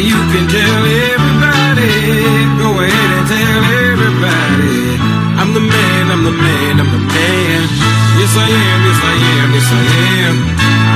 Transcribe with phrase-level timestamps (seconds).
[0.00, 1.88] you can tell everybody.
[2.60, 4.96] Go ahead and tell everybody.
[5.40, 7.60] I'm the man, I'm the man, I'm the man.
[8.20, 9.82] Yes, I am, yes, I am, yes, I
[10.20, 10.36] am.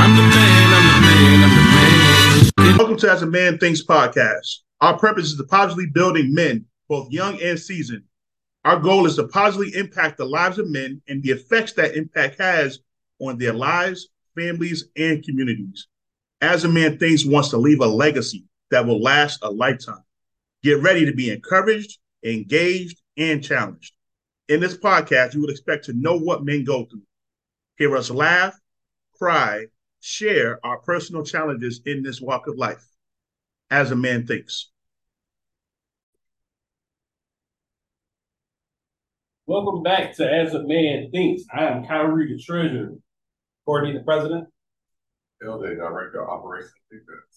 [0.04, 1.64] I'm the man, I'm the man, I'm the
[2.66, 2.76] man.
[2.78, 4.58] Welcome to As a Man Thinks podcast.
[4.80, 8.04] Our purpose is to positively building men, both young and seasoned.
[8.64, 12.38] Our goal is to positively impact the lives of men and the effects that impact
[12.38, 12.80] has
[13.18, 15.86] on their lives, families, and communities.
[16.42, 20.04] As a Man Thinks wants to leave a legacy that will last a lifetime.
[20.62, 23.92] Get ready to be encouraged, engaged, and challenged.
[24.48, 27.02] In this podcast, you would expect to know what men go through,
[27.76, 28.58] hear us laugh,
[29.18, 29.66] cry,
[30.00, 32.84] share our personal challenges in this walk of life.
[33.70, 34.70] As a Man Thinks.
[39.46, 41.44] Welcome back to As a Man Thinks.
[41.52, 42.94] I am Kyrie, the treasurer.
[43.64, 44.48] Courtney, the president.
[45.44, 47.29] Elder Director of Operations Defense.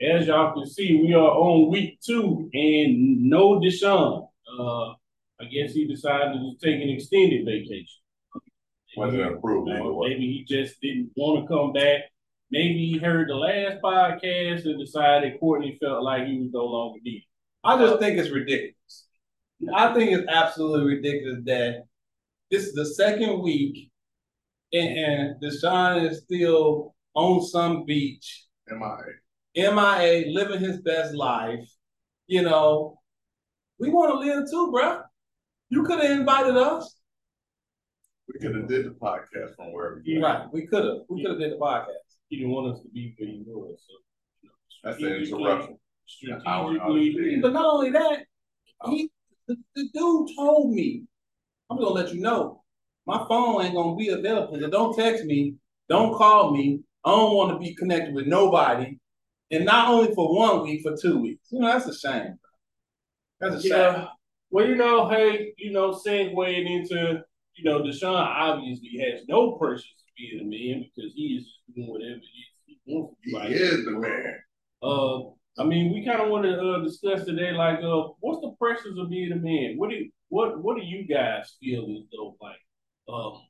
[0.00, 4.28] As y'all can see, we are on week two and no Deshaun.
[4.48, 4.90] Uh,
[5.40, 7.86] I guess he decided to take an extended vacation.
[8.96, 12.02] Wasn't approved maybe he just didn't want to come back.
[12.50, 17.00] Maybe he heard the last podcast and decided Courtney felt like he was no longer
[17.02, 17.24] needed.
[17.64, 19.06] I just think it's ridiculous.
[19.74, 21.84] I think it's absolutely ridiculous that
[22.50, 23.90] this is the second week
[24.72, 29.18] and, and Deshaun is still on some beach, MIA.
[29.56, 31.68] MIA, living his best life.
[32.26, 32.98] You know,
[33.78, 35.00] we want to live too, bro.
[35.70, 36.96] You could have invited us.
[38.26, 40.02] We could have did the podcast from wherever.
[40.04, 40.20] Yeah.
[40.20, 40.52] Right.
[40.52, 40.96] We could have.
[41.08, 41.86] We could have did the podcast.
[42.28, 43.78] He didn't want us to be where he was.
[43.86, 43.94] So,
[44.42, 44.54] you know,
[44.84, 45.78] That's an interruption.
[46.22, 46.90] An hour and a half.
[46.90, 48.24] Strategically, But not only that,
[48.86, 49.46] he oh.
[49.48, 51.04] the, the dude told me,
[51.70, 52.62] I'm gonna let you know,
[53.06, 54.58] my phone ain't gonna be available.
[54.58, 55.54] So don't text me,
[55.88, 56.80] don't call me.
[57.04, 58.98] I don't want to be connected with nobody.
[59.50, 61.48] And not only for one week, for two weeks.
[61.50, 62.38] You know, that's a shame.
[63.40, 63.70] That's a shame.
[63.70, 64.06] Yeah.
[64.50, 67.22] Well, you know, hey, you know, segueing into,
[67.54, 71.88] you know, Deshaun obviously has no pressures to be a man because he is doing
[71.88, 72.22] whatever it is
[72.66, 73.38] he wants to He do.
[73.38, 74.34] right is the man.
[74.82, 75.18] Uh,
[75.60, 78.96] I mean, we kind of want to uh, discuss today, like, uh, what's the pressures
[78.98, 79.74] of being a man?
[79.76, 82.60] What do you, what what do you guys feel as though like,
[83.12, 83.42] um,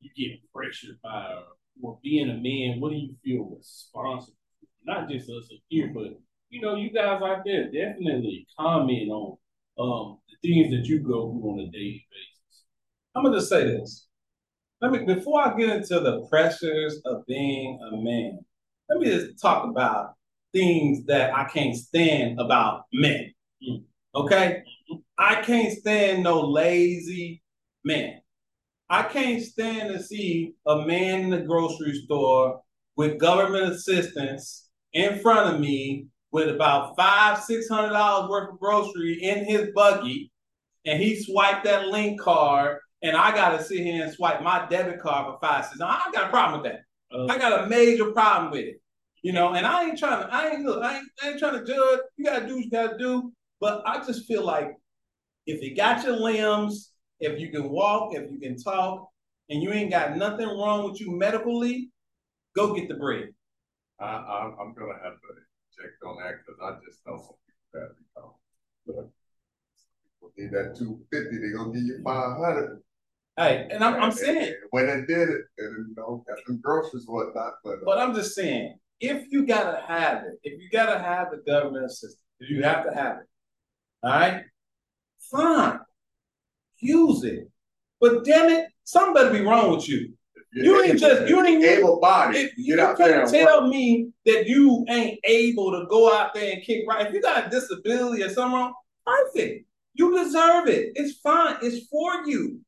[0.00, 1.44] you get pressured by or,
[1.82, 2.80] or being a man?
[2.80, 4.36] What do you feel responsible?
[4.84, 6.18] Not just us here, but
[6.48, 9.36] you know, you guys out there definitely comment on
[9.78, 12.64] um the things that you go through on a daily basis.
[13.14, 14.06] I'm gonna just say this.
[14.80, 18.40] Let me before I get into the pressures of being a man,
[18.88, 20.14] let me just talk about
[20.52, 23.34] things that I can't stand about men.
[24.14, 24.62] Okay?
[25.18, 27.42] I can't stand no lazy
[27.84, 28.20] man.
[28.88, 32.60] I can't stand to see a man in the grocery store
[32.96, 38.60] with government assistance in front of me with about five, six hundred dollars worth of
[38.60, 40.30] grocery in his buggy,
[40.84, 45.00] and he swiped that link card, and I gotta sit here and swipe my debit
[45.00, 45.80] card for five cents.
[45.80, 46.82] I got a problem with that.
[47.28, 48.80] I got a major problem with it.
[49.22, 51.58] You know, and I ain't trying to, I ain't look, I ain't, I ain't trying
[51.58, 52.00] to judge.
[52.16, 53.32] You gotta do what you gotta do.
[53.60, 54.70] But I just feel like
[55.46, 59.08] if you got your limbs, if you can walk, if you can talk,
[59.50, 61.90] and you ain't got nothing wrong with you medically,
[62.56, 63.28] go get the bread.
[64.00, 65.28] I, I, I'm gonna have to
[65.76, 68.32] check on that because I just know some people that become.
[68.86, 72.82] People need that two fifty, they're gonna give you five hundred.
[73.36, 77.06] Hey, and I'm, I'm saying, When they did it, and you know, got some groceries
[77.06, 77.74] and whatnot, but.
[77.74, 81.38] uh, but I'm just saying, if you gotta have it, if you gotta have the
[81.50, 83.26] government assistance, if you have to have it,
[84.02, 84.42] all right,
[85.30, 85.78] fine,
[86.78, 87.48] use it.
[88.00, 90.14] But damn it, something better be wrong with you.
[90.52, 93.70] You ain't just- you ain't- Able body, you out can't tell work.
[93.70, 97.46] me that you ain't able to go out there and kick right, if you got
[97.46, 98.74] a disability or something wrong,
[99.06, 99.66] perfect.
[99.94, 100.92] You deserve it.
[100.94, 101.56] It's fine.
[101.62, 102.60] It's for you.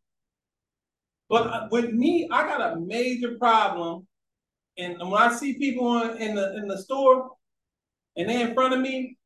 [1.29, 4.07] But uh, with me, I got a major problem.
[4.79, 7.31] And when I see people in, in the in the store
[8.17, 9.17] and they in front of me,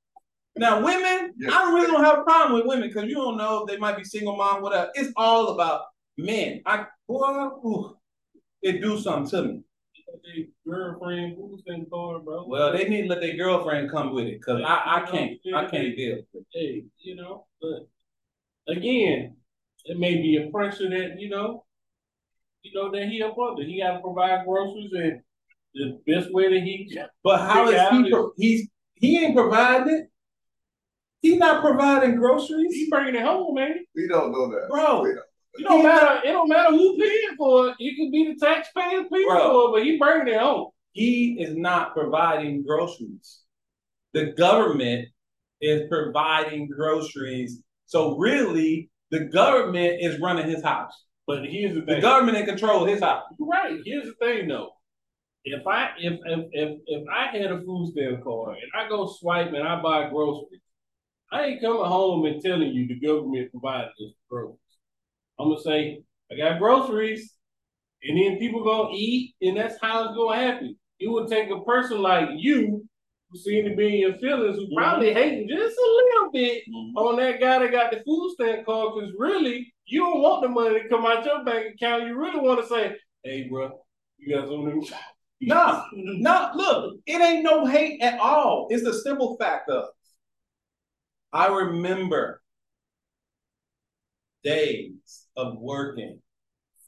[0.57, 1.53] now women, Yes.
[1.53, 3.97] I really don't have a problem with women because you don't know if they might
[3.97, 4.91] be single mom, whatever.
[4.95, 5.83] It's all about
[6.17, 6.63] men.
[6.67, 7.97] I boy, ooh,
[8.63, 9.61] it do something to me.
[10.25, 12.47] their girlfriend, who's in car, bro?
[12.47, 15.67] Well, they need to let their girlfriend come with it because I, I can't I
[15.67, 16.47] can't deal with it.
[16.53, 17.89] hey, you know, but
[18.75, 19.37] again,
[19.85, 21.65] it may be a pressure that, you know,
[22.63, 23.63] you know, that he up under.
[23.63, 25.21] He gotta provide groceries and
[25.75, 27.07] the best way that he can.
[27.23, 28.11] But how is he?
[28.11, 30.11] Pro- he's he ain't providing it.
[31.21, 33.85] He not providing groceries, He bringing it home, man.
[33.95, 34.69] We don't know that.
[34.69, 35.05] bro.
[35.59, 36.21] It don't matter.
[36.27, 37.77] It don't matter who paying for it.
[37.79, 39.51] It could be the taxpayers paying Bro.
[39.51, 40.71] for it, but he bringing it home.
[40.93, 43.43] He is not providing groceries.
[44.13, 45.09] the government
[45.61, 47.63] is providing groceries.
[47.87, 50.93] So really, the government is running his house.
[51.27, 53.25] But here's the thing: The government in control of his house.
[53.39, 53.79] Right.
[53.85, 54.71] Here's the thing though.
[55.45, 59.07] If I if if if, if I had a food stamp card and I go
[59.07, 60.61] swipe and I buy groceries,
[61.31, 64.59] I ain't coming home and telling you the government provided this groceries.
[65.39, 67.35] I'm gonna say I got groceries,
[68.03, 70.77] and then people gonna eat, and that's how it's gonna happen.
[70.99, 72.87] It would take a person like you,
[73.31, 74.77] who seem to be in your feelings, who mm-hmm.
[74.77, 76.97] probably hating just a little bit mm-hmm.
[76.97, 80.49] on that guy that got the food stamp card, because really you don't want the
[80.49, 82.07] money to come out your bank account.
[82.07, 83.81] You really want to say, "Hey, bro,
[84.19, 84.99] you got some something?"
[85.41, 88.69] No, no, look, it ain't no hate at all.
[88.71, 89.89] It's the simple fact of
[91.33, 92.41] I remember
[94.43, 96.21] days of working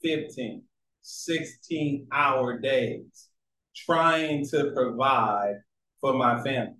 [0.02, 0.62] 15,
[1.02, 3.28] 16 hour days
[3.74, 5.56] trying to provide
[6.00, 6.74] for my family.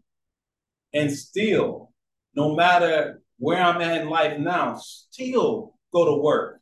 [0.93, 1.93] And still,
[2.35, 6.61] no matter where I'm at in life now, still go to work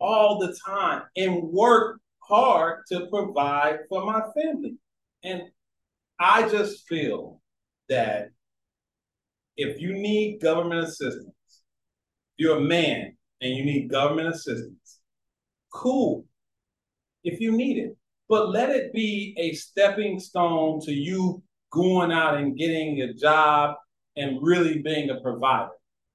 [0.00, 4.76] all the time and work hard to provide for my family.
[5.24, 5.42] And
[6.18, 7.40] I just feel
[7.88, 8.30] that
[9.56, 11.32] if you need government assistance,
[12.36, 14.98] you're a man and you need government assistance,
[15.72, 16.24] cool,
[17.24, 17.96] if you need it.
[18.28, 23.76] But let it be a stepping stone to you going out and getting a job
[24.16, 25.70] and really being a provider.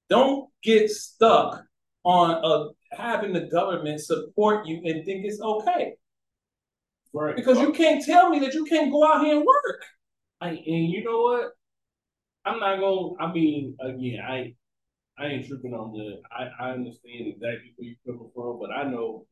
[0.09, 1.63] Don't get stuck
[2.03, 5.93] on a, having the government support you and think it's okay.
[7.13, 7.35] Right.
[7.35, 9.83] Because you can't tell me that you can't go out here and work.
[10.41, 11.51] I, and you know what?
[12.45, 13.13] I'm not gonna.
[13.19, 14.55] I mean, again, I
[15.17, 16.21] I ain't tripping on the.
[16.31, 19.25] I, I understand exactly where you're coming from, but I know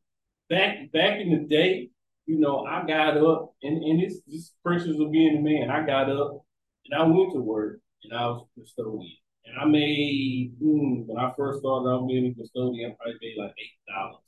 [0.50, 1.90] back back in the day,
[2.26, 5.70] you know, I got up and and it's just precious of being a man.
[5.70, 6.42] I got up
[6.86, 9.16] and I went to work and I was a custodian.
[9.46, 13.36] And I made hmm, when I first started out being a custodian, I probably made
[13.38, 14.24] like eight dollars,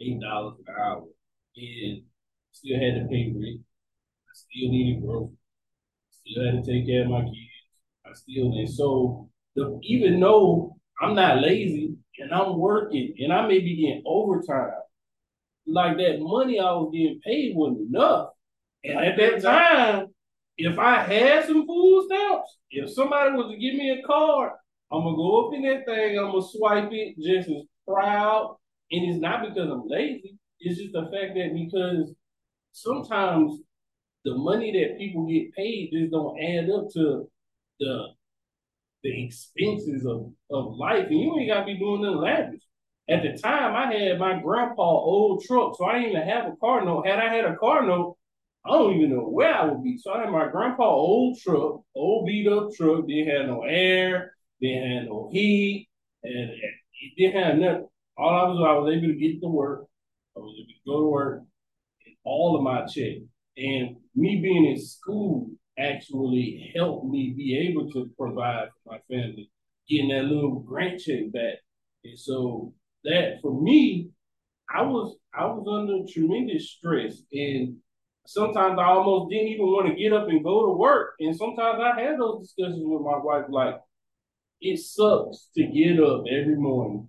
[0.00, 1.04] eight dollars an hour,
[1.56, 2.02] and
[2.52, 3.60] still had to pay rent.
[4.28, 5.38] I still needed groceries.
[6.10, 7.64] Still had to take care of my kids.
[8.06, 13.46] I still and so the even though I'm not lazy and I'm working and I
[13.46, 14.70] may be getting overtime,
[15.66, 18.30] like that money I was getting paid wasn't enough.
[18.84, 20.08] And at that time,
[20.56, 24.52] if I had some food stamps, if somebody was to give me a card,
[24.92, 28.56] I'm gonna go up in that thing, I'm gonna swipe it just as proud.
[28.92, 32.14] And it's not because I'm lazy, it's just the fact that because
[32.72, 33.60] sometimes
[34.24, 37.28] the money that people get paid just don't add up to
[37.80, 38.06] the
[39.04, 41.06] the expenses of, of life.
[41.08, 42.62] And you ain't gotta be doing nothing lavish.
[43.08, 46.56] At the time, I had my grandpa old truck, so I didn't even have a
[46.56, 47.06] car note.
[47.06, 48.16] Had I had a car note,
[48.64, 49.98] I don't even know where I would be.
[49.98, 54.32] So I had my grandpa old truck, old beat up truck, didn't have no air,
[54.60, 55.86] didn't have no heat,
[56.22, 57.88] and it didn't have nothing.
[58.16, 59.84] All I was, I was able to get to work.
[60.34, 61.42] I was able to go to work,
[62.06, 63.18] and all of my check.
[63.58, 69.50] And me being in school actually helped me be able to provide for my family,
[69.88, 71.58] getting that little grant check back.
[72.04, 72.72] And so
[73.04, 74.10] that for me,
[74.68, 77.76] I was I was under tremendous stress and
[78.26, 81.14] sometimes I almost didn't even want to get up and go to work.
[81.20, 83.76] And sometimes I had those discussions with my wife, like,
[84.60, 87.08] it sucks to get up every morning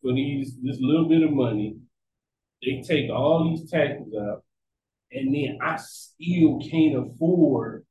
[0.00, 1.76] for these this little bit of money.
[2.62, 4.44] They take all these taxes out,
[5.12, 7.84] and then I still can't afford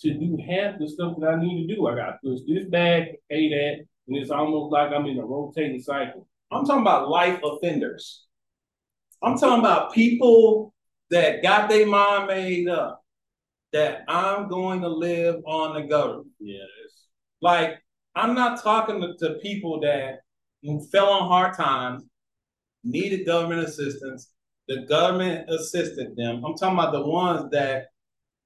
[0.00, 1.86] to do half the stuff that I need to do.
[1.86, 5.80] I gotta push this back, pay that, and it's almost like I'm in a rotating
[5.80, 6.28] cycle.
[6.50, 8.24] I'm talking about life offenders.
[9.22, 10.74] I'm talking about people
[11.10, 13.02] that got their mind made up
[13.72, 16.28] that I'm going to live on the government.
[16.38, 16.68] Yes.
[17.40, 17.82] Like,
[18.14, 20.20] I'm not talking to, to people that
[20.90, 22.04] fell on hard times,
[22.84, 24.30] needed government assistance.
[24.68, 26.44] The government assisted them.
[26.44, 27.86] I'm talking about the ones that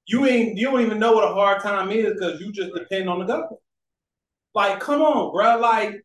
[0.07, 3.09] you ain't you don't even know what a hard time is because you just depend
[3.09, 3.61] on the government.
[4.55, 5.59] Like, come on, bro.
[5.59, 6.05] Like,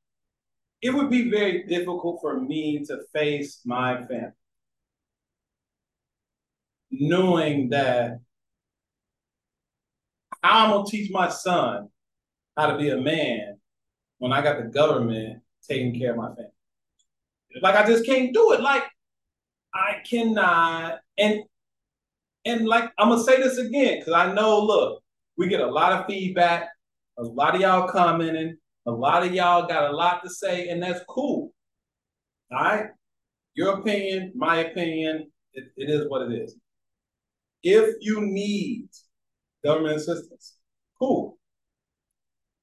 [0.81, 4.31] it would be very difficult for me to face my family
[6.91, 8.19] knowing that
[10.43, 11.89] I'm gonna teach my son
[12.55, 13.57] how to be a man
[14.19, 16.51] when I got the government taking care of my family.
[17.62, 18.62] Like I just can't do it.
[18.62, 18.84] Like
[19.75, 21.41] I cannot and
[22.46, 25.03] and like I'm gonna say this again because I know look,
[25.38, 26.70] we get a lot of feedback,
[27.17, 30.82] a lot of y'all commenting, a lot of y'all got a lot to say, and
[30.82, 31.51] that's cool.
[32.51, 32.86] All right.
[33.55, 36.55] Your opinion, my opinion, it, it is what it is.
[37.63, 38.89] If you need
[39.63, 40.58] government assistance,
[41.00, 41.38] cool.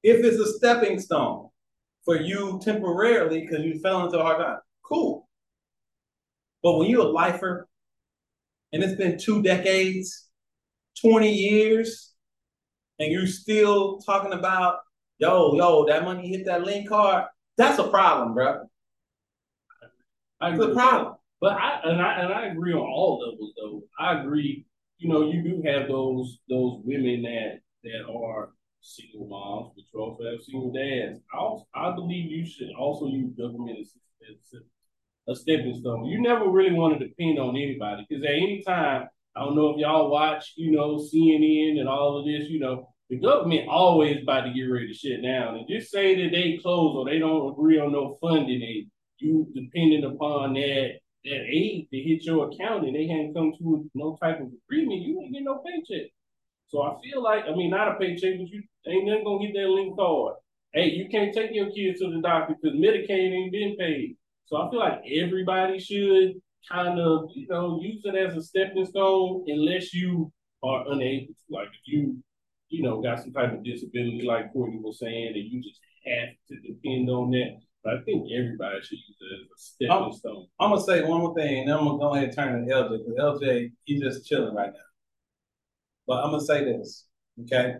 [0.03, 1.49] If it's a stepping stone
[2.05, 5.22] for you temporarily because you fell into a hard time, cool.
[6.63, 7.67] But when you're a lifer
[8.71, 10.29] and it's been two decades,
[11.01, 12.13] 20 years,
[12.99, 14.79] and you're still talking about,
[15.17, 17.25] yo, yo, that money hit that link card,
[17.57, 18.69] that's a problem, bro.
[20.39, 21.15] I It's a problem.
[21.39, 23.83] But I and I and I agree on all levels though.
[23.99, 24.65] I agree.
[24.97, 29.99] You know, you do have those those women that that are single moms, but you
[29.99, 31.19] also have single dads.
[31.33, 33.93] I also, I believe you should also use government as,
[34.29, 34.61] as
[35.27, 36.05] a stepping stone.
[36.05, 39.69] You never really want to depend on anybody because at any time, I don't know
[39.69, 42.49] if y'all watch, you know, CNN and all of this.
[42.49, 46.15] You know, the government always about to get ready to shut down and just say
[46.21, 48.87] that they close or they don't agree on no funding and
[49.19, 53.89] you depending upon that that aid to hit your account and they hadn't come to
[53.95, 56.11] no type of agreement, you ain't get no paycheck.
[56.67, 59.53] So I feel like, I mean, not a paycheck, but you ain't nothing gonna get
[59.53, 60.35] that link card.
[60.73, 64.17] Hey, you can't take your kids to the doctor because Medicaid ain't been paid.
[64.45, 66.33] So I feel like everybody should
[66.69, 70.31] kind of, you know, use it as a stepping stone unless you
[70.63, 71.43] are unable to.
[71.49, 72.17] Like if you,
[72.69, 76.29] you know, got some type of disability like Courtney was saying, and you just have
[76.49, 77.57] to depend on that.
[77.83, 80.11] But I think everybody should use it as a stepping Oh.
[80.11, 80.47] stone.
[80.59, 82.73] I'm gonna say one more thing, and then I'm gonna go ahead and turn to
[82.73, 84.79] LJ because LJ he's just chilling right now.
[86.07, 87.07] But I'm gonna say this,
[87.41, 87.75] okay?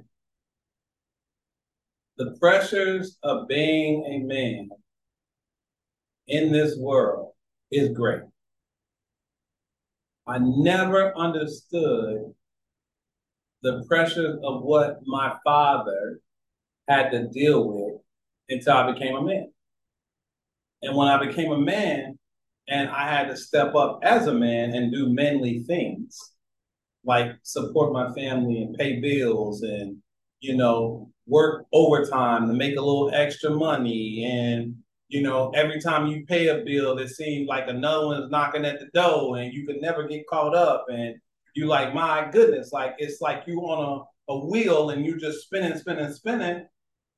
[2.17, 4.69] The pressures of being a man
[6.27, 7.33] in this world
[7.71, 8.21] is great.
[10.25, 12.33] I never understood
[13.61, 16.19] the pressures of what my father
[16.87, 18.01] had to deal with
[18.49, 19.51] until I became a man.
[20.81, 22.17] And when I became a man,
[22.69, 26.17] and I had to step up as a man and do manly things,
[27.03, 29.97] like support my family and pay bills and,
[30.39, 34.25] you know, work overtime to make a little extra money.
[34.25, 34.82] And,
[35.13, 38.79] you know, every time you pay a bill, it seems like another one's knocking at
[38.79, 40.85] the door and you could never get caught up.
[40.89, 41.17] And
[41.55, 45.41] you like, my goodness, like it's like you on a, a wheel and you just
[45.41, 46.65] spinning, spinning, spinning,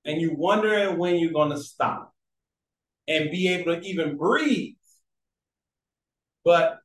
[0.04, 2.14] and you wondering when you're gonna stop
[3.08, 4.76] and be able to even breathe.
[6.44, 6.80] But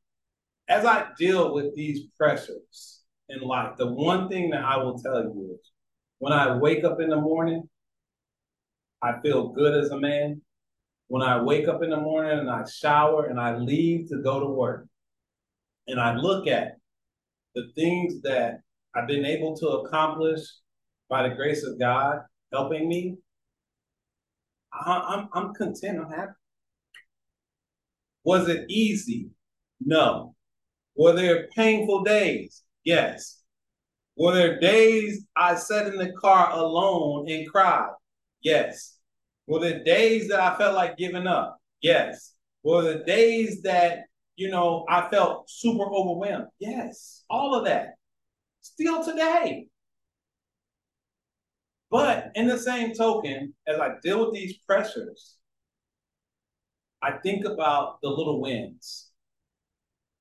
[0.69, 5.25] as I deal with these pressures in life, the one thing that I will tell
[5.25, 5.73] you is
[6.21, 7.69] when I wake up in the morning,
[9.03, 10.41] I feel good as a man.
[11.11, 14.39] When I wake up in the morning and I shower and I leave to go
[14.39, 14.87] to work,
[15.89, 16.77] and I look at
[17.57, 18.61] the things that
[18.95, 20.41] I've been able to accomplish
[21.09, 22.21] by the grace of God
[22.53, 23.17] helping me,
[24.73, 25.99] I'm I'm content.
[25.99, 26.31] I'm happy.
[28.23, 29.31] Was it easy?
[29.81, 30.37] No.
[30.95, 32.63] Were there painful days?
[32.85, 33.43] Yes.
[34.17, 37.91] Were there days I sat in the car alone and cried?
[38.43, 39.00] Yes.
[39.51, 41.59] Were there days that I felt like giving up?
[41.83, 42.35] Yes.
[42.63, 44.05] Were there days that,
[44.37, 46.47] you know, I felt super overwhelmed?
[46.61, 47.25] Yes.
[47.29, 47.95] All of that.
[48.61, 49.67] Still today.
[51.91, 55.35] But in the same token, as I deal with these pressures,
[57.03, 59.11] I think about the little wins.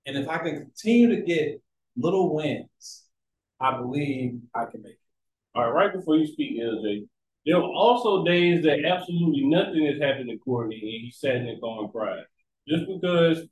[0.07, 1.62] And if I can continue to get
[1.95, 3.03] little wins,
[3.59, 5.00] I believe I can make it.
[5.53, 7.07] All right, right before you speak, LJ,
[7.46, 11.46] there were also days that absolutely nothing has happened to Courtney and he sat in
[11.46, 12.24] the car and cried.
[12.67, 13.48] Just because,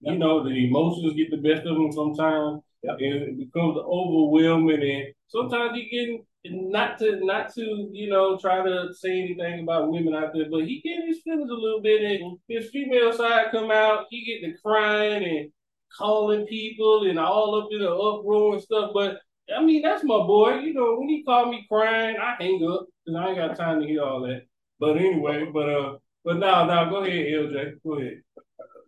[0.00, 2.96] you know, the emotions get the best of him sometimes Yep.
[2.98, 8.64] and it becomes overwhelming and sometimes he getting not to not to, you know, try
[8.64, 12.02] to say anything about women out there, but he get his feelings a little bit
[12.02, 15.52] and his female side come out, he get to crying and
[15.96, 18.90] calling people and all up in the uproar and stuff.
[18.92, 19.18] But
[19.54, 20.58] I mean, that's my boy.
[20.60, 23.80] You know, when he called me crying, I hang up because I ain't got time
[23.80, 24.42] to hear all that.
[24.78, 27.72] But anyway, but uh, but now, now go ahead, LJ.
[27.84, 28.22] Go ahead.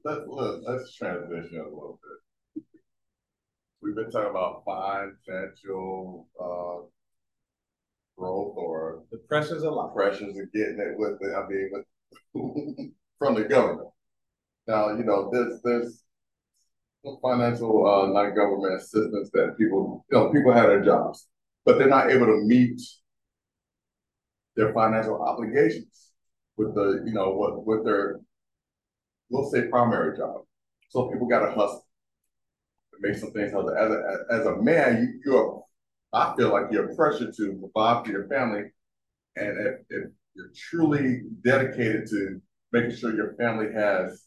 [0.05, 1.99] Let's, look, let's transition a little
[2.55, 2.65] bit.
[3.83, 6.87] We've been talking about financial, uh,
[8.17, 9.93] growth or The pressures of life.
[9.95, 13.89] pressures of getting it with the, I mean, with, from the government.
[14.67, 16.04] Now, you know, there's, there's some
[17.23, 21.27] financial, uh, non-government assistance that people, you know, people have their jobs,
[21.65, 22.81] but they're not able to meet
[24.57, 26.13] their financial obligations
[26.57, 28.21] with the, you know, what, with their,
[29.29, 30.43] we'll say primary job.
[30.89, 31.87] So people gotta hustle
[32.93, 33.75] to make some things happen.
[33.77, 35.65] As a, as a man, you, you're,
[36.13, 38.71] I feel like you're pressured to provide for your family.
[39.37, 42.41] And if, if you're truly dedicated to
[42.73, 44.25] making sure your family has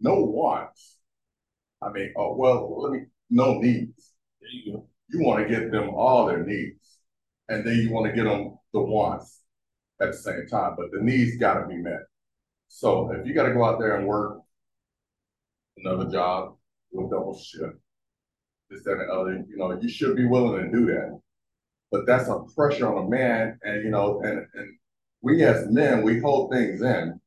[0.00, 0.95] no wants,
[1.82, 4.12] I mean, oh, well, let me, no needs.
[4.40, 4.86] There you.
[5.08, 6.98] You want to get them all their needs.
[7.48, 9.40] and then you want to get them the wants
[10.00, 12.00] at the same time, but the needs got to be met.
[12.68, 14.40] So if you got to go out there and work
[15.78, 16.56] another job
[16.92, 17.76] with double shift,
[18.70, 21.20] this, that, and other, you know, you should be willing to do that.
[21.92, 24.78] But that's a pressure on a man, and you know, and and
[25.22, 27.20] we as men, we hold things in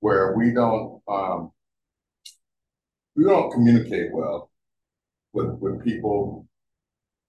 [0.00, 1.52] where we don't um,
[3.18, 4.48] we don't communicate well
[5.32, 6.46] with with people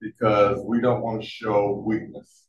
[0.00, 2.46] because we don't want to show weakness.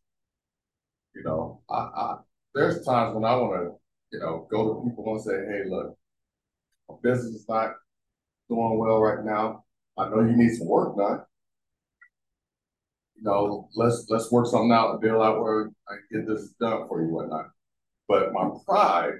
[1.16, 2.18] You know, I, I
[2.54, 3.72] there's times when I want to,
[4.12, 5.98] you know, go to people and say, "Hey, look,
[6.88, 7.74] my business is not
[8.48, 9.64] doing well right now.
[9.98, 11.22] I know you need some work done.
[13.16, 16.88] You know, let's let's work something out and deal out where I get this done
[16.88, 17.50] for you, whatnot."
[18.08, 19.16] But my pride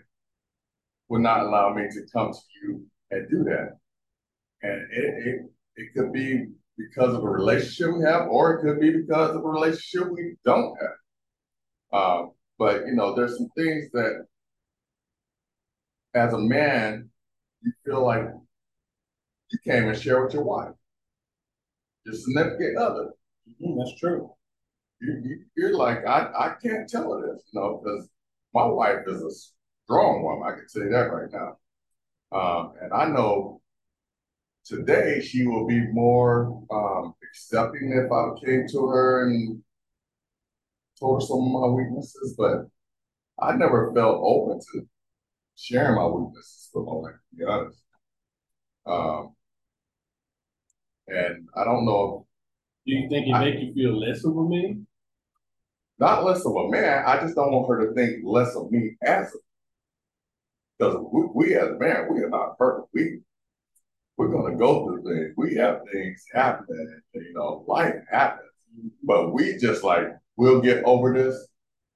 [1.10, 3.80] would not allow me to come to you and do that.
[4.64, 5.42] And it, it,
[5.76, 9.44] it could be because of a relationship we have, or it could be because of
[9.44, 12.00] a relationship we don't have.
[12.00, 12.26] Uh,
[12.58, 14.26] but you know, there's some things that,
[16.14, 17.10] as a man,
[17.62, 18.26] you feel like
[19.50, 20.74] you can't even share with your wife,
[22.06, 23.10] your significant other.
[23.62, 24.32] Mm, that's true.
[25.00, 28.08] You, you, are like, I, I can't tell her this, you know, because
[28.54, 29.32] my wife is a
[29.86, 30.48] strong woman.
[30.48, 31.58] I can say that right now.
[32.32, 33.61] Um, and I know
[34.66, 39.62] today she will be more um, accepting if I came to her and
[41.00, 42.68] told her some of my weaknesses, but
[43.40, 44.88] I never felt open to
[45.56, 47.82] sharing my weaknesses with my wife, to be honest.
[48.86, 49.36] Um,
[51.08, 52.28] and I don't know.
[52.86, 54.88] Do you think it I, make you feel less of a man?
[56.00, 57.04] Not less of a man.
[57.06, 59.38] I just don't want her to think less of me as a
[60.82, 62.88] because we, we as a man, we are not perfect.
[62.92, 63.20] We
[64.22, 65.34] we're gonna go through things.
[65.36, 68.52] We have things happen, you know, life happens.
[69.04, 71.48] But we just like we'll get over this.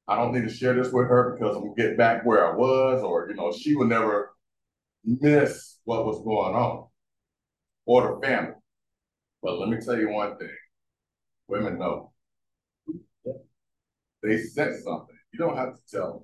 [0.07, 2.55] I don't need to share this with her because I'm gonna get back where I
[2.55, 4.33] was, or you know, she would never
[5.03, 6.87] miss what was going on
[7.85, 8.55] or the family.
[9.43, 10.49] But let me tell you one thing:
[11.47, 12.11] women know.
[14.23, 15.15] They sense something.
[15.31, 16.21] You don't have to tell them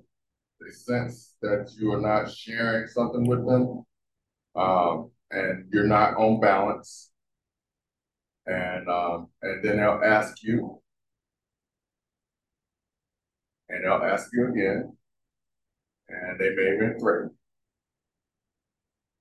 [0.60, 3.84] they sense that you are not sharing something with them
[4.56, 7.10] um, and you're not on balance.
[8.46, 10.80] And um, and then they'll ask you,
[13.68, 14.96] and they'll ask you again,
[16.08, 17.30] and they may even threaten.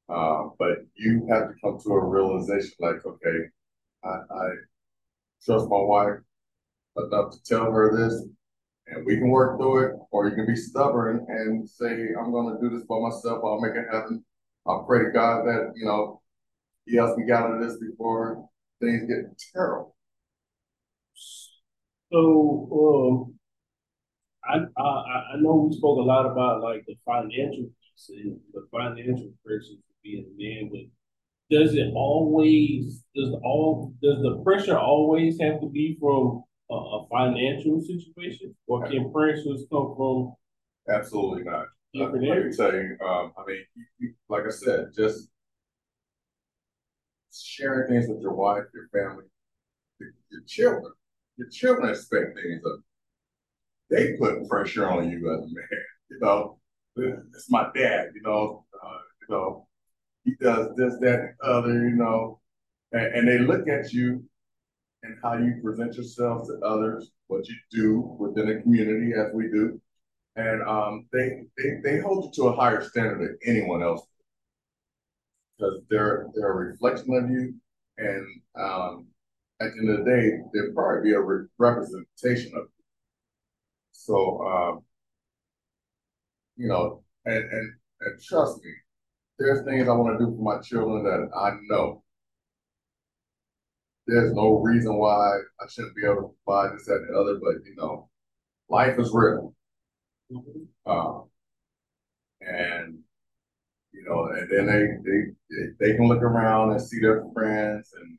[0.10, 3.46] Uh, but you have to come to a realization like, okay,
[4.04, 4.50] I, I
[5.46, 6.20] trust my wife
[6.98, 8.26] enough to tell her this,
[8.88, 12.54] and we can work through it, or you can be stubborn and say, I'm going
[12.54, 13.42] to do this by myself.
[13.46, 14.26] I'll make it happen.
[14.66, 16.22] I'll pray to God that, you know,
[16.86, 18.48] He helps me get out of this before
[18.80, 19.96] things get terrible.
[22.12, 23.40] So, um,
[24.44, 28.68] I, I I know we spoke a lot about like the financial piece and the
[28.72, 34.78] financial pressure to being a man, but does it always does all does the pressure
[34.78, 40.34] always have to be from a, a financial situation, or can pressures come from?
[40.90, 41.68] Absolutely not.
[41.94, 43.66] Let me tell um, I mean,
[44.00, 45.28] you, like I said, just
[47.34, 49.26] sharing things with your wife, your family,
[50.00, 50.94] your, your children.
[51.38, 52.84] Your children expect things of
[53.90, 55.84] They put pressure on you as a man.
[56.10, 56.60] You know,
[56.96, 58.10] it's my dad.
[58.16, 59.68] You know, uh, you know,
[60.24, 61.90] he does this, that, and other.
[61.90, 62.40] You know,
[62.94, 64.24] and, and they look at you
[65.04, 69.46] and how you present yourself to others, what you do within a community, as we
[69.50, 69.82] do,
[70.36, 74.02] and um, they, they they hold you to a higher standard than anyone else
[75.58, 77.54] because they're they're a reflection of you,
[77.98, 78.26] and
[78.60, 79.08] um,
[79.62, 82.84] at the end of the day, they'll probably be a re- representation of you.
[83.92, 84.84] So, um,
[86.58, 88.72] you know, and, and and trust me,
[89.40, 92.04] there's things I want to do for my children that I know
[94.08, 97.40] there's no reason why I shouldn't be able to provide this, that, and the other,
[97.42, 98.10] but you know,
[98.70, 99.54] life is real.
[100.86, 101.30] Um,
[102.42, 103.00] and
[103.92, 108.18] you know, and then they, they they can look around and see their friends and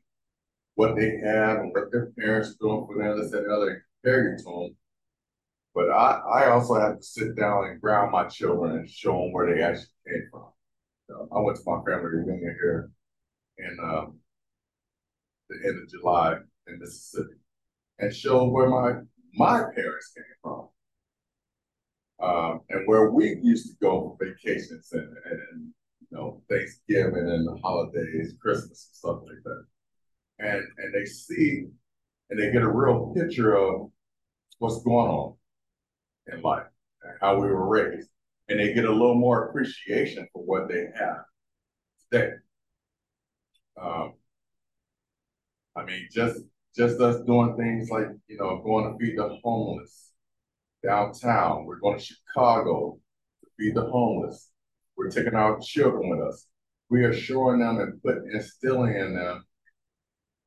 [0.75, 3.85] what they have and what their parents are doing for them, this, and the other,
[4.03, 4.75] compare to them.
[5.75, 9.31] But I, I also have to sit down and ground my children and show them
[9.31, 10.47] where they actually came from.
[11.09, 12.91] Know, I went to my family reunion here,
[13.57, 14.19] in um,
[15.49, 17.35] the end of July in Mississippi
[17.99, 19.01] and show where my
[19.35, 20.69] my parents came from.
[22.23, 27.45] Um, and where we used to go for vacations and, and you know Thanksgiving and
[27.45, 29.65] the holidays, Christmas and stuff like that.
[30.39, 31.65] And and they see
[32.29, 33.91] and they get a real picture of
[34.59, 35.35] what's going on
[36.31, 36.67] in life
[37.03, 38.09] and how we were raised.
[38.47, 41.23] And they get a little more appreciation for what they have
[42.11, 42.35] today.
[43.81, 44.13] Um,
[45.75, 46.39] I mean, just
[46.75, 50.12] just us doing things like, you know, going to feed the homeless
[50.83, 51.65] downtown.
[51.65, 52.99] We're going to Chicago
[53.41, 54.49] to feed the homeless.
[54.95, 56.47] We're taking our children with us.
[56.89, 59.45] We are showing them and put instilling in them,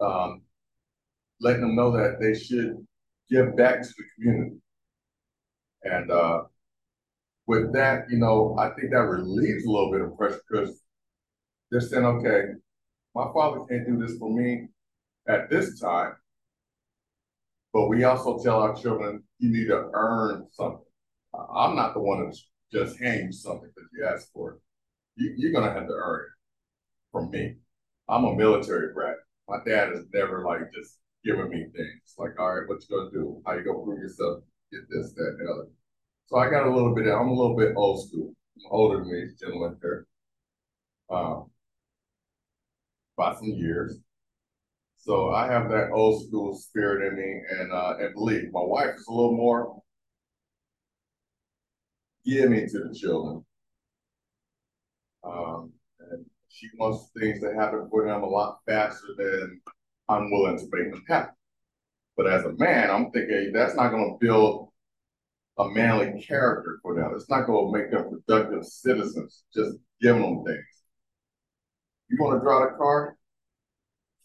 [0.00, 0.42] um,
[1.40, 2.86] letting them know that they should
[3.28, 4.56] give back to the community.
[5.82, 6.42] And uh,
[7.46, 10.80] with that, you know, I think that relieves a little bit of pressure because
[11.70, 12.42] they're saying, okay,
[13.14, 14.68] my father can't do this for me
[15.28, 16.14] at this time.
[17.76, 20.80] But we also tell our children, you need to earn something.
[21.54, 24.60] I'm not the one that's just hand something because you asked for.
[25.16, 26.32] You, you're going to have to earn it
[27.12, 27.56] from me.
[28.08, 29.16] I'm a military brat.
[29.46, 33.10] My dad has never like just given me things like, all right, what you gonna
[33.10, 33.42] do?
[33.44, 34.42] How you gonna prove yourself?
[34.72, 35.68] Get this, that, and the other.
[36.28, 37.06] So I got a little bit.
[37.06, 38.32] I'm a little bit old school.
[38.56, 40.06] I'm older than these gentlemen here,
[41.10, 41.50] um,
[43.18, 43.98] by some years.
[45.06, 48.96] So I have that old school spirit in me, and uh, and believe my wife
[48.96, 49.80] is a little more
[52.24, 53.44] give me to the children.
[55.22, 55.72] Um,
[56.10, 59.60] and she wants things to happen for them a lot faster than
[60.08, 61.34] I'm willing to make them happen.
[62.16, 64.70] But as a man, I'm thinking that's not going to build
[65.58, 67.12] a manly character for them.
[67.14, 70.66] It's not going to make them productive citizens, just giving them things.
[72.08, 73.15] You want to drive a car?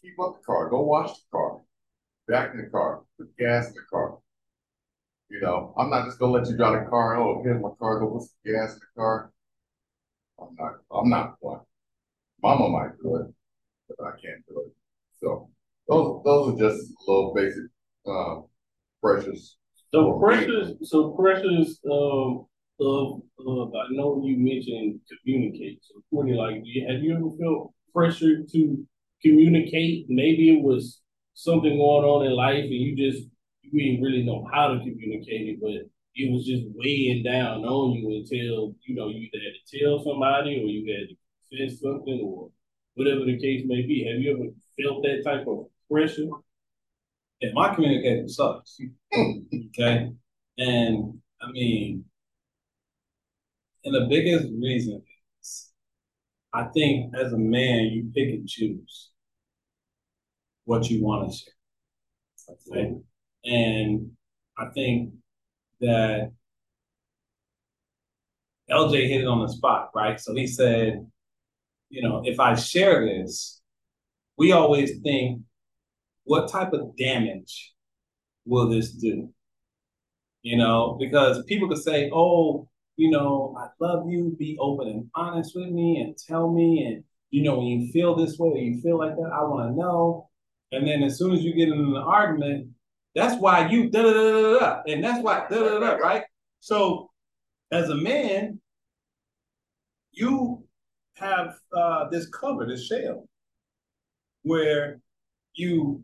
[0.02, 0.68] Keep up the car.
[0.68, 1.60] Go wash the car.
[2.28, 3.02] Back in the car.
[3.18, 4.18] Put gas in the car.
[5.28, 7.16] You know, I'm not just gonna let you drive the car.
[7.16, 8.00] Oh, here's my car.
[8.00, 9.32] Go put some gas in the car.
[10.40, 10.72] I'm not.
[10.90, 11.60] I'm not one.
[12.42, 13.34] Mama might do it,
[13.88, 14.72] but I can't do it.
[15.20, 15.48] So
[15.88, 17.64] those those are just little basic
[18.06, 18.46] um,
[19.00, 19.56] pressures.
[19.92, 20.74] So pressures.
[20.82, 21.80] So pressures.
[21.90, 22.46] Um,
[22.80, 25.80] of, of I know you mentioned communicate.
[25.82, 26.56] So Courtney, like,
[26.88, 28.86] have you ever felt pressure to
[29.22, 30.06] communicate?
[30.08, 31.00] Maybe it was
[31.34, 33.26] something going on in life, and you just
[33.62, 37.92] you didn't really know how to communicate it, but it was just weighing down on
[37.92, 41.16] you until you know you either had to tell somebody or you had to
[41.50, 42.50] confess something or
[42.94, 44.04] whatever the case may be.
[44.04, 46.28] Have you ever felt that type of pressure?
[47.40, 48.78] Yeah, my communication sucks.
[49.14, 50.12] okay,
[50.58, 52.04] and I mean,
[53.84, 55.02] and the biggest reason
[55.40, 55.72] is,
[56.52, 59.11] I think as a man, you pick and choose
[60.64, 61.54] what you want to share.
[62.70, 62.94] Okay?
[63.44, 64.12] And
[64.58, 65.14] I think
[65.80, 66.32] that
[68.70, 70.20] LJ hit it on the spot, right?
[70.20, 71.06] So he said,
[71.90, 73.60] you know, if I share this,
[74.38, 75.42] we always think,
[76.24, 77.74] what type of damage
[78.44, 79.30] will this do?
[80.42, 85.10] You know, because people could say, oh, you know, I love you, be open and
[85.14, 86.84] honest with me and tell me.
[86.86, 89.72] And, you know, when you feel this way or you feel like that, I want
[89.72, 90.28] to know.
[90.72, 92.68] And then as soon as you get in an argument,
[93.14, 96.24] that's why you da da da da, and that's why da da da, right?
[96.60, 97.10] So,
[97.70, 98.60] as a man,
[100.12, 100.64] you
[101.16, 103.28] have uh, this cover, this shell,
[104.42, 105.00] where
[105.54, 106.02] you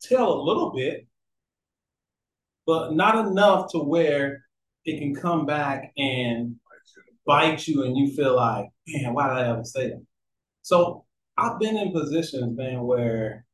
[0.00, 1.06] tell a little bit,
[2.66, 4.44] but not enough to where
[4.84, 6.56] it can come back and
[7.24, 10.04] bite you, and you feel like, man, why did I ever say that?
[10.62, 11.04] So
[11.36, 13.44] I've been in positions, man, where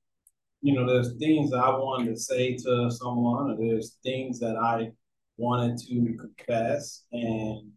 [0.60, 4.56] you know, there's things that I wanted to say to someone, or there's things that
[4.56, 4.90] I
[5.36, 7.70] wanted to confess, and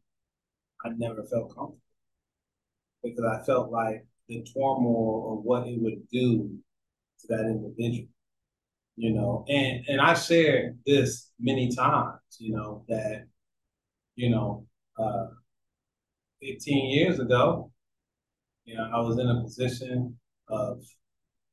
[0.84, 1.78] I never felt comfortable
[3.04, 6.58] because I felt like the turmoil of what it would do
[7.20, 8.08] to that individual.
[8.98, 12.20] You know, and and I shared this many times.
[12.40, 13.26] You know that,
[14.16, 14.68] you know,
[15.00, 15.28] uh,
[16.42, 17.72] 15 years ago,
[18.66, 20.18] you know, I was in a position
[20.50, 20.82] of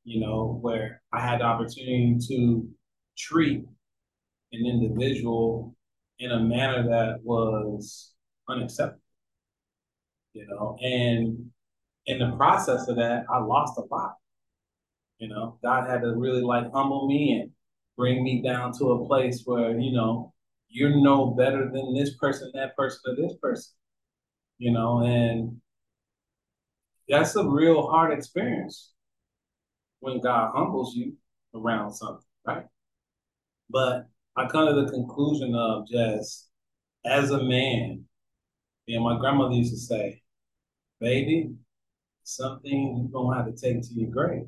[0.03, 2.67] you know, where I had the opportunity to
[3.17, 3.63] treat
[4.51, 5.75] an individual
[6.19, 8.13] in a manner that was
[8.47, 9.01] unacceptable.
[10.33, 11.51] You know, and
[12.05, 14.15] in the process of that, I lost a lot.
[15.17, 17.51] You know, God had to really like humble me and
[17.97, 20.33] bring me down to a place where, you know,
[20.69, 23.73] you're no better than this person, that person, or this person.
[24.59, 25.59] You know, and
[27.07, 28.91] that's a real hard experience
[29.99, 31.13] when God humbles you
[31.53, 32.65] around something, right?
[33.69, 36.49] But I come to the conclusion of just
[37.05, 38.05] as a man,
[38.87, 40.21] and my grandmother used to say,
[40.99, 41.51] baby,
[42.23, 44.47] something you're gonna have to take to your grave.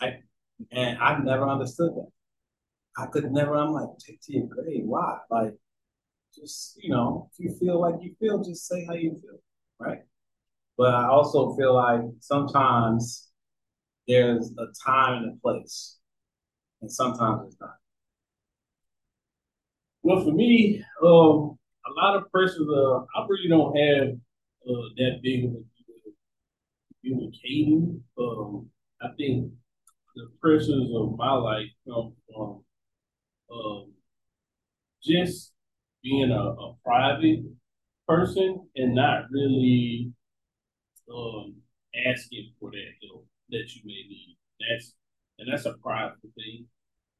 [0.00, 0.20] Right?
[0.70, 2.08] And I never understood that.
[2.96, 3.56] I could never.
[3.56, 4.84] I'm like, take to your grave.
[4.84, 5.18] Why?
[5.30, 5.54] Like,
[6.34, 9.40] just you know, if you feel like you feel, just say how you feel,
[9.78, 10.02] right?
[10.76, 13.30] But I also feel like sometimes
[14.06, 15.98] there's a time and a place,
[16.80, 17.76] and sometimes it's not.
[20.02, 22.68] Well, for me, um, a lot of pressures.
[22.68, 24.08] Uh, I really don't have
[24.68, 25.64] uh, that big of a
[27.02, 28.02] communicating.
[28.18, 28.68] Um,
[29.00, 29.50] I think
[30.14, 32.64] the pressures of my life come from
[33.52, 33.92] um,
[35.02, 35.52] just
[36.02, 37.44] being a, a private
[38.06, 40.12] person and not really
[41.12, 41.54] um,
[42.06, 44.36] asking for that help that you may need.
[44.60, 44.94] That's
[45.38, 46.66] and that's a prideful thing.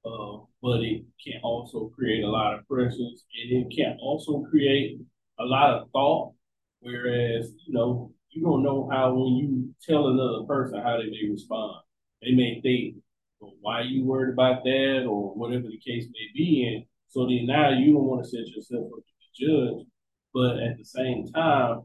[0.04, 5.00] Uh, but it can also create a lot of pressures, and it can also create
[5.38, 6.32] a lot of thought.
[6.80, 11.30] Whereas you know you don't know how when you tell another person how they may
[11.30, 11.82] respond.
[12.22, 12.96] They may think,
[13.40, 16.74] well, why are you worried about that or whatever the case may be.
[16.74, 19.88] And so then now you don't want to set yourself up to be judged.
[20.32, 21.82] But at the same time,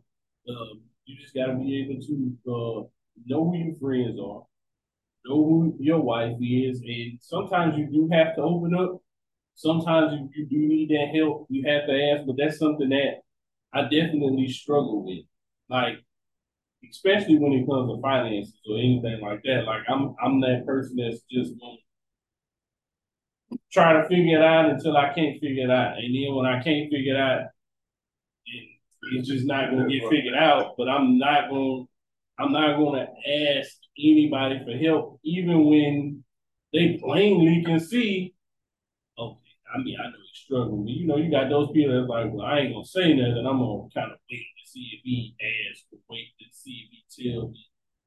[0.49, 2.87] um, you just got to be able to uh,
[3.25, 4.43] know who your friends are,
[5.25, 6.81] know who your wife is.
[6.81, 9.01] And sometimes you do have to open up.
[9.55, 11.47] Sometimes you, you do need that help.
[11.49, 13.21] You have to ask, but that's something that
[13.73, 15.25] I definitely struggle with.
[15.69, 15.99] Like
[16.87, 19.65] especially when it comes to finances or anything like that.
[19.65, 21.77] Like I'm I'm that person that's just gonna
[23.71, 25.97] try to figure it out until I can't figure it out.
[25.97, 27.41] And then when I can't figure it out,
[28.45, 28.67] it,
[29.13, 30.75] it's just not gonna get figured out.
[30.77, 31.83] But I'm not gonna
[32.39, 33.07] I'm not gonna
[33.59, 36.23] ask anybody for help, even when
[36.73, 38.33] they plainly can see,
[39.17, 39.37] okay,
[39.73, 42.31] I mean I know he's struggling, but you know, you got those people that's like,
[42.31, 45.35] well, I ain't gonna say nothing, I'm gonna kind of wait to see if he
[45.71, 47.65] asks or wait to see me tell me.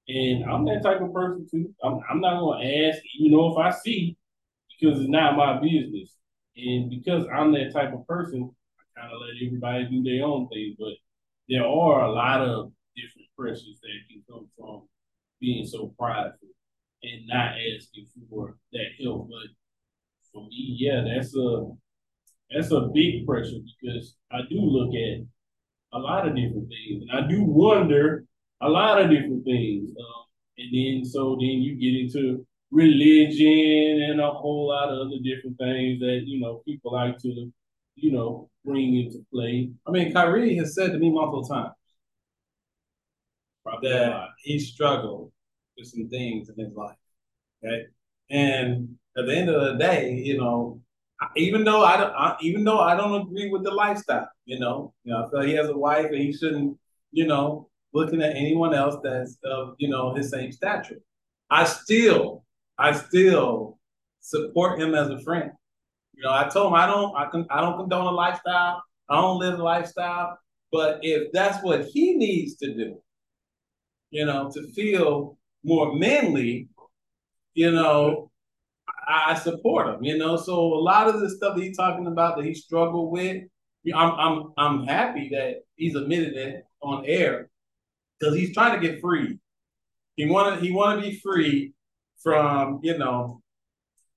[0.08, 1.74] And I'm that type of person too.
[1.84, 4.16] I'm, I'm not gonna ask, you know, if I see,
[4.80, 6.16] because it's not my business.
[6.56, 10.48] And because I'm that type of person, I kind of let everybody do their own
[10.48, 10.76] thing.
[10.78, 10.94] But
[11.48, 12.72] there are a lot of
[13.36, 14.82] pressures that can come from
[15.40, 16.48] being so prideful
[17.02, 19.28] and not asking for that help.
[19.28, 19.50] But
[20.32, 21.66] for me, yeah, that's a
[22.50, 25.24] that's a big pressure because I do look at
[25.94, 28.24] a lot of different things, and I do wonder
[28.60, 29.90] a lot of different things.
[29.90, 30.24] Um,
[30.58, 35.58] and then so then you get into religion and a whole lot of other different
[35.58, 37.52] things that you know people like to,
[37.96, 39.70] you know, bring into play.
[39.86, 41.72] I mean, Kyrie has said to me multiple times
[43.64, 45.32] That he struggled
[45.76, 46.96] with some things in his life.
[47.64, 47.84] Okay,
[48.30, 50.80] and at the end of the day, you know,
[51.36, 54.94] even though I don't, I, even though I don't agree with the lifestyle, you know,
[55.04, 56.76] you know, I feel he has a wife and he shouldn't,
[57.12, 61.00] you know, looking at anyone else that's of you know his same stature.
[61.50, 62.44] I still,
[62.78, 63.78] I still
[64.20, 65.52] support him as a friend.
[66.14, 68.82] You know, I told him I don't, I can, I don't condone a lifestyle.
[69.08, 70.38] I don't live a lifestyle.
[70.70, 73.02] But if that's what he needs to do,
[74.12, 76.68] you know, to feel more manly,
[77.54, 78.30] you know,
[79.08, 80.04] I, I support him.
[80.04, 83.10] You know, so a lot of the stuff that he's talking about that he struggled
[83.10, 83.42] with,
[83.92, 87.48] I'm, I'm, I'm happy that he's admitted it on air
[88.20, 89.38] because he's trying to get free.
[90.16, 91.72] He wanted he want to be free
[92.22, 93.40] from you know.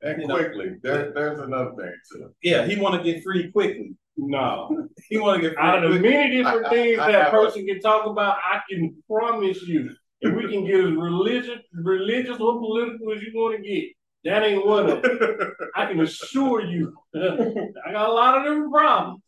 [0.02, 0.36] And You know.
[0.36, 2.36] quickly, there, there's another thing too.
[2.44, 3.96] Yeah, he want to get free quickly.
[4.18, 4.88] No.
[5.10, 5.58] He want to get.
[5.58, 8.96] Out of the many different I- things I that person can talk about, I can
[9.10, 13.62] promise you, if we can get as religious, religious or political as you want to
[13.68, 13.90] get,
[14.24, 15.52] that ain't one of them.
[15.76, 19.22] I can assure you, I got a lot of different problems.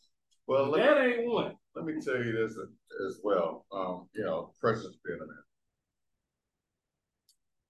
[0.47, 1.53] well, let, That ain't one.
[1.75, 2.57] let me tell you this
[3.07, 3.65] as well.
[3.71, 5.37] Um, you know, precious being a man.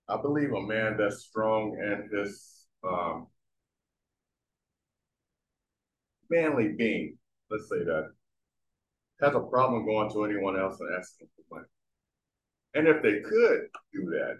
[0.07, 3.27] I believe a man that's strong and his um,
[6.29, 7.17] manly being,
[7.49, 8.11] let's say that,
[9.21, 11.67] has a problem going to anyone else and asking for money.
[12.75, 14.39] And if they could do that,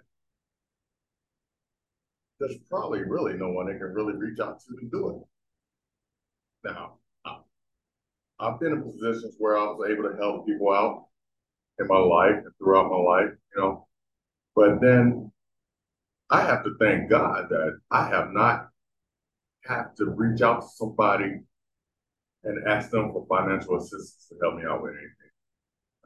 [2.38, 5.26] there's probably really no one they can really reach out to to do
[6.64, 6.70] it.
[6.70, 6.98] Now,
[8.40, 11.06] I've been in positions where I was able to help people out
[11.80, 13.88] in my life and throughout my life, you know.
[14.54, 15.32] But then
[16.30, 18.68] I have to thank God that I have not
[19.64, 21.40] had to reach out to somebody
[22.48, 25.12] and ask them for financial assistance to help me out with anything.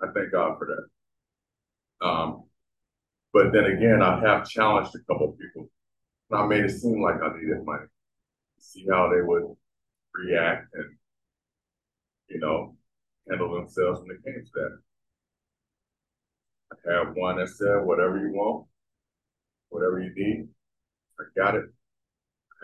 [0.03, 2.07] I thank God for that.
[2.07, 2.45] Um,
[3.33, 5.71] but then again, I have challenged a couple people.
[6.31, 7.87] And I made it seem like I needed money.
[8.59, 9.45] See how they would
[10.15, 10.97] react and,
[12.29, 12.75] you know,
[13.29, 14.79] handle themselves when it came to that.
[16.73, 18.67] I have one that said, whatever you want,
[19.69, 20.49] whatever you need,
[21.21, 21.67] I got it.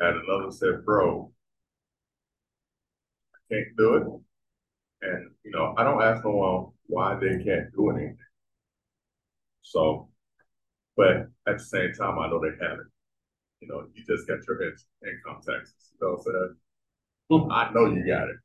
[0.00, 1.30] I had another said, bro,
[3.50, 4.02] can't do it.
[5.00, 8.16] And, you know, I don't ask no one why they can't do anything.
[9.62, 10.08] So,
[10.96, 12.86] but at the same time, I know they have it.
[13.60, 15.92] You know, you just got your income taxes.
[15.92, 16.56] You know what I'm
[17.30, 17.50] saying?
[17.50, 18.36] I know you got it.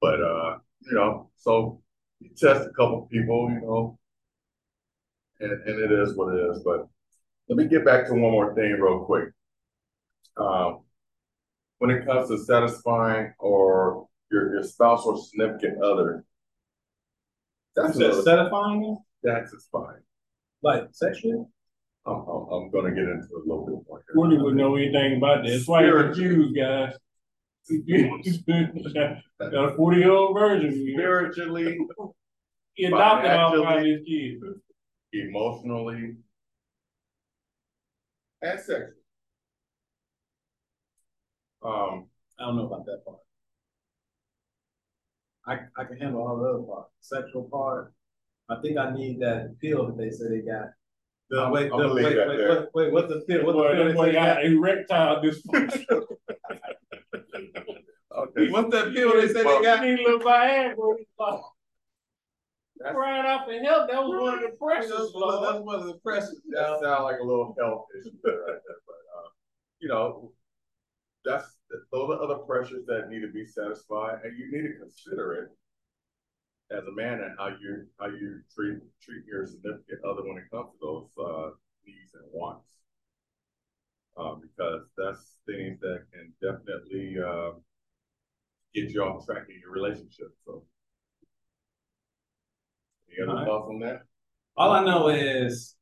[0.00, 1.82] But, uh, you know, so
[2.20, 3.98] you test a couple people, you know,
[5.40, 6.62] and, and it is what it is.
[6.64, 6.88] But
[7.48, 9.30] let me get back to one more thing real quick.
[10.36, 10.83] Um,
[11.78, 16.24] when it comes to satisfying or your, your spouse or significant other,
[17.76, 18.96] that's said satisfying?
[19.22, 20.00] that's is fine.
[20.62, 21.44] Like sexually?
[22.06, 24.04] I'm, I'm, I'm gonna get into a little bit more.
[24.06, 24.14] here.
[24.14, 25.52] Woody would know anything about this.
[25.58, 26.94] That's why you're confused, guys.
[29.40, 30.72] Got a forty year old virgin.
[30.94, 31.78] Spiritually,
[32.74, 34.42] He adopted all five of his kids.
[35.12, 36.16] emotionally,
[38.42, 38.90] and sexually.
[41.64, 42.06] Um,
[42.38, 43.18] I don't know about that part.
[45.46, 46.86] I, I can handle all the other part.
[47.00, 47.92] Sexual part,
[48.48, 50.70] I think I need that pill that they say they got.
[51.30, 53.46] The, wait, the, wait, wait, wait, wait, what's the pill?
[53.46, 55.84] What's the pill they boy say they got erectile dysfunction.
[58.16, 58.50] okay.
[58.50, 59.82] What's that pill they say Well, they got?
[59.82, 60.96] Need little Viagra.
[62.78, 63.88] That's- Crying out for help.
[63.88, 64.90] That was one of the pressures.
[64.90, 66.40] That's that's one of the pressures.
[66.50, 69.28] That sound like a little health issue right there, but, uh,
[69.80, 70.32] you know,
[71.24, 71.56] that's,
[71.92, 75.48] those are other pressures that need to be satisfied, and you need to consider it
[76.76, 80.50] as a man and how you, how you treat, treat your significant other when it
[80.52, 81.50] comes to those, uh,
[81.86, 82.68] needs and wants.
[84.16, 87.50] Uh, because that's things that can definitely, uh,
[88.74, 90.64] get you off track in your relationship, so.
[93.08, 94.02] Any other thoughts on that?
[94.56, 95.76] All I know is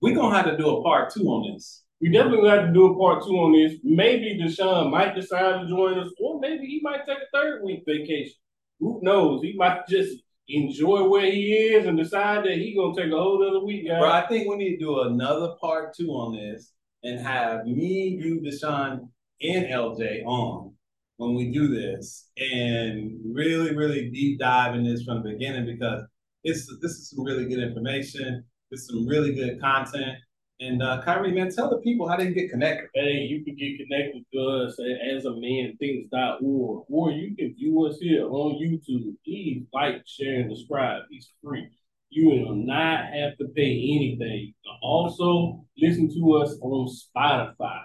[0.00, 1.84] we're gonna have to do a part two on this.
[2.00, 3.78] We definitely have to do a part two on this.
[3.82, 7.84] Maybe Deshaun might decide to join us, or maybe he might take a third week
[7.86, 8.34] vacation.
[8.80, 9.42] Who knows?
[9.42, 13.42] He might just enjoy where he is and decide that he gonna take a whole
[13.42, 14.00] other week, guys.
[14.00, 18.18] Bro, I think we need to do another part two on this and have me,
[18.20, 19.08] you, Deshaun,
[19.42, 20.74] and LJ on
[21.16, 26.02] when we do this and really, really deep dive in this from the beginning because
[26.44, 28.44] it's this is some really good information.
[28.70, 30.18] It's some really good content.
[30.60, 32.88] And uh Kyrie, man, tell the people how they can get connected.
[32.94, 37.54] Hey, you can get connected to us at as a man thinks.org, or you can
[37.54, 39.14] view us here on YouTube.
[39.24, 41.02] Please like, share, and subscribe.
[41.10, 41.68] It's free.
[42.08, 44.54] You will not have to pay anything.
[44.82, 47.82] Also listen to us on Spotify.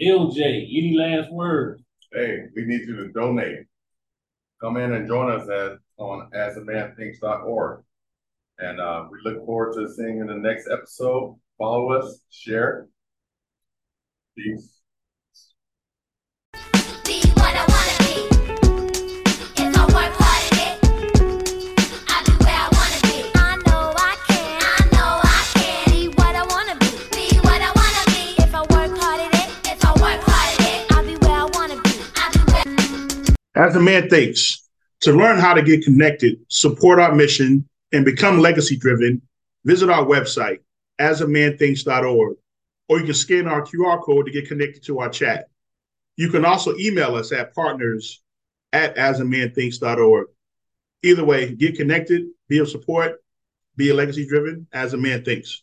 [0.00, 1.82] LJ, any last words?
[2.12, 3.64] hey, we need you to donate.
[4.60, 7.84] Come in and join us at on asamanthinks.org.
[8.58, 11.38] And uh, we look forward to seeing you in the next episode.
[11.62, 12.88] Follow us, share.
[14.36, 14.80] Peace.
[17.04, 18.14] Be what I wanna be.
[19.62, 20.74] If I work hard at it,
[22.08, 23.30] I'll be where I wanna be.
[23.36, 24.58] I know I can.
[24.60, 25.86] I know I can.
[25.92, 26.90] Be what I wanna be.
[27.14, 28.42] Be what I wanna be.
[28.42, 31.42] If I work hard at it, if I work hard at it, I'll be where
[31.42, 31.94] I wanna be.
[32.16, 33.68] I'll be where.
[33.68, 34.68] As a man thinks,
[35.02, 39.22] to learn how to get connected, support our mission, and become legacy driven,
[39.64, 40.58] visit our website,
[41.02, 42.36] asamanthinks.org,
[42.88, 45.48] or you can scan our QR code to get connected to our chat.
[46.16, 48.22] You can also email us at partners
[48.72, 50.28] at asamanthinks.org.
[51.02, 53.22] Either way, get connected, be of support,
[53.76, 55.62] be a legacy driven as a man thinks.